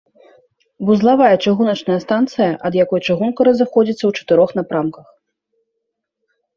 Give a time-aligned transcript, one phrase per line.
[0.87, 5.07] Вузлавая чыгуначная станцыя, ад якой чыгунка разыходзіцца ў чатырох напрамках.